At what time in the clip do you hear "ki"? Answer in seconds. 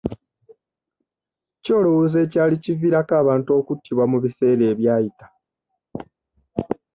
1.63-1.71